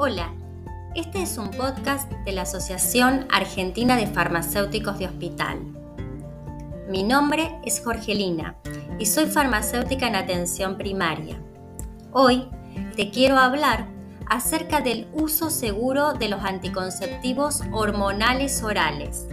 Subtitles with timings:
[0.00, 0.32] Hola,
[0.94, 5.58] este es un podcast de la Asociación Argentina de Farmacéuticos de Hospital.
[6.88, 8.54] Mi nombre es Jorgelina
[9.00, 11.42] y soy farmacéutica en atención primaria.
[12.12, 12.48] Hoy
[12.94, 13.88] te quiero hablar
[14.30, 19.26] acerca del uso seguro de los anticonceptivos hormonales orales,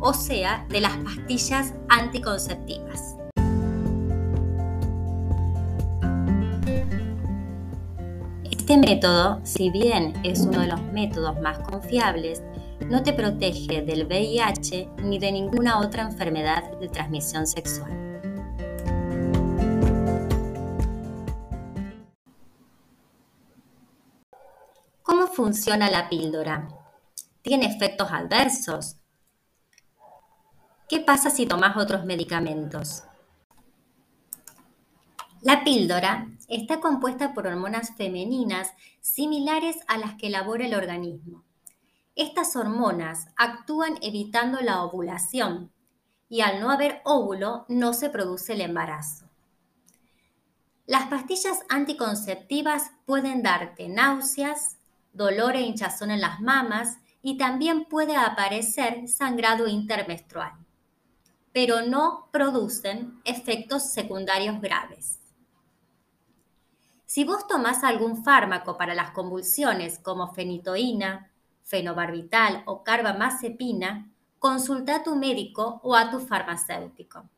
[0.00, 3.09] o sea, de las pastillas anticonceptivas.
[8.70, 12.40] Este método, si bien es uno de los métodos más confiables,
[12.88, 17.90] no te protege del VIH ni de ninguna otra enfermedad de transmisión sexual.
[25.02, 26.68] ¿Cómo funciona la píldora?
[27.42, 28.98] ¿Tiene efectos adversos?
[30.88, 33.02] ¿Qué pasa si tomas otros medicamentos?
[35.42, 41.44] La píldora está compuesta por hormonas femeninas similares a las que elabora el organismo.
[42.16, 45.72] Estas hormonas actúan evitando la ovulación
[46.28, 49.30] y al no haber óvulo no se produce el embarazo.
[50.86, 54.76] Las pastillas anticonceptivas pueden darte náuseas,
[55.12, 60.52] dolor e hinchazón en las mamas y también puede aparecer sangrado intermenstrual,
[61.52, 65.19] pero no producen efectos secundarios graves.
[67.10, 71.28] Si vos tomás algún fármaco para las convulsiones como fenitoína,
[71.64, 77.28] fenobarbital o carbamazepina, consulta a tu médico o a tu farmacéutico.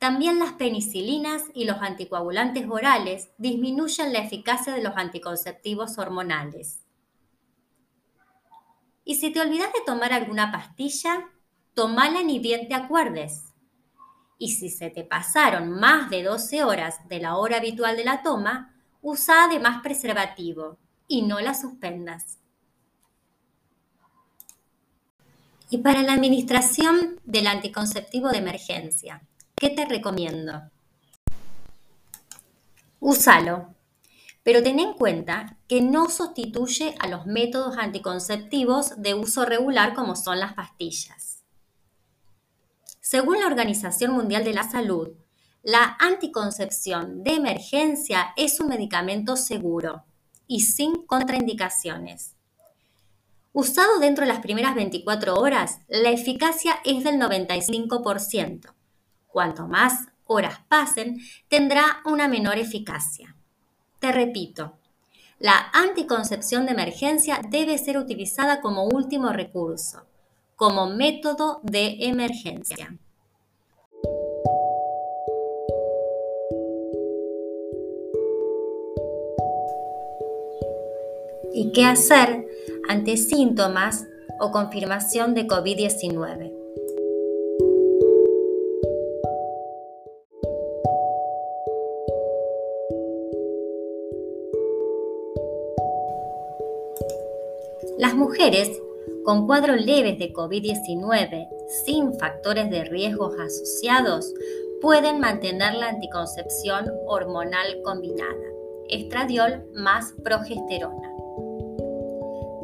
[0.00, 6.80] También las penicilinas y los anticoagulantes orales disminuyen la eficacia de los anticonceptivos hormonales.
[9.04, 11.30] Y si te olvidas de tomar alguna pastilla,
[11.74, 13.53] tomala ni bien te acuerdes.
[14.38, 18.22] Y si se te pasaron más de 12 horas de la hora habitual de la
[18.22, 22.38] toma, usa además preservativo y no la suspendas.
[25.70, 29.22] Y para la administración del anticonceptivo de emergencia,
[29.56, 30.70] ¿qué te recomiendo?
[33.00, 33.74] Úsalo,
[34.42, 40.16] pero ten en cuenta que no sustituye a los métodos anticonceptivos de uso regular como
[40.16, 41.43] son las pastillas.
[43.14, 45.10] Según la Organización Mundial de la Salud,
[45.62, 50.02] la anticoncepción de emergencia es un medicamento seguro
[50.48, 52.34] y sin contraindicaciones.
[53.52, 58.74] Usado dentro de las primeras 24 horas, la eficacia es del 95%.
[59.28, 63.36] Cuanto más horas pasen, tendrá una menor eficacia.
[64.00, 64.76] Te repito,
[65.38, 70.04] la anticoncepción de emergencia debe ser utilizada como último recurso
[70.56, 72.96] como método de emergencia.
[81.56, 82.48] ¿Y qué hacer
[82.88, 84.08] ante síntomas
[84.40, 86.52] o confirmación de COVID-19?
[97.98, 98.68] Las mujeres
[99.24, 101.48] con cuadros leves de COVID-19
[101.84, 104.34] sin factores de riesgo asociados
[104.80, 108.44] pueden mantener la anticoncepción hormonal combinada,
[108.88, 111.13] estradiol más progesterona.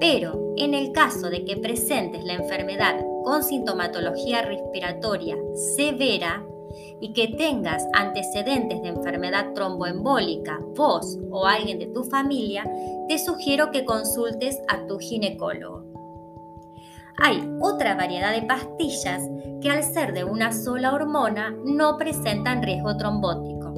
[0.00, 5.36] Pero en el caso de que presentes la enfermedad con sintomatología respiratoria
[5.76, 6.44] severa
[7.00, 12.64] y que tengas antecedentes de enfermedad tromboembólica, vos o alguien de tu familia,
[13.08, 15.94] te sugiero que consultes a tu ginecólogo
[17.16, 19.22] hay otra variedad de pastillas
[19.60, 23.72] que al ser de una sola hormona no presentan riesgo trombótico.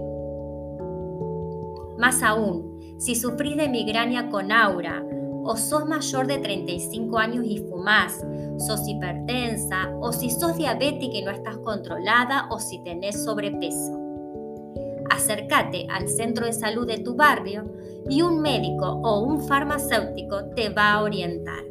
[1.98, 5.04] Más aún, si sufrís de migraña con aura
[5.46, 8.24] o sos mayor de 35 años y fumás,
[8.58, 14.00] sos hipertensa o si sos diabética y no estás controlada o si tenés sobrepeso.
[15.10, 17.70] Acércate al centro de salud de tu barrio
[18.08, 21.64] y un médico o un farmacéutico te va a orientar.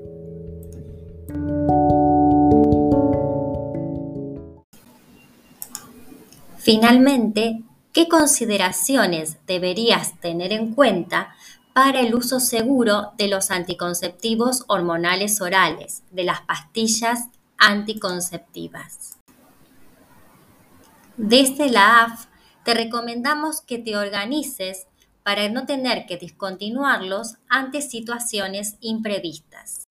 [6.57, 7.61] Finalmente,
[7.93, 11.35] ¿qué consideraciones deberías tener en cuenta
[11.75, 17.27] para el uso seguro de los anticonceptivos hormonales orales, de las pastillas
[17.57, 19.17] anticonceptivas?
[21.17, 22.27] Desde la AF
[22.63, 24.87] te recomendamos que te organices
[25.21, 29.84] para no tener que discontinuarlos ante situaciones imprevistas.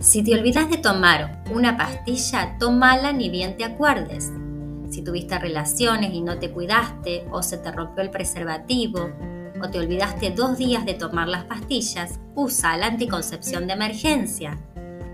[0.00, 4.30] Si te olvidas de tomar una pastilla, tómala ni bien te acuerdes.
[4.90, 9.10] Si tuviste relaciones y no te cuidaste, o se te rompió el preservativo,
[9.60, 14.56] o te olvidaste dos días de tomar las pastillas, usa la anticoncepción de emergencia.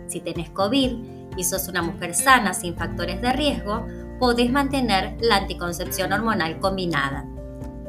[0.06, 0.98] Si tenés COVID
[1.34, 3.86] y sos una mujer sana sin factores de riesgo,
[4.20, 7.24] podés mantener la anticoncepción hormonal combinada.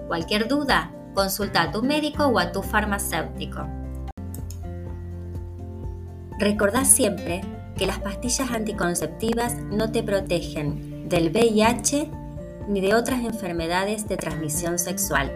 [0.08, 3.68] Cualquier duda, consulta a tu médico o a tu farmacéutico.
[6.40, 7.42] Recordá siempre
[7.78, 12.10] que las pastillas anticonceptivas no te protegen del VIH
[12.68, 15.32] ni de otras enfermedades de transmisión sexual.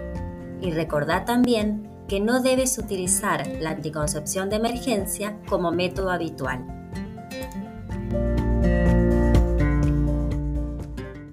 [0.61, 6.78] Y recordá también que no debes utilizar la anticoncepción de emergencia como método habitual.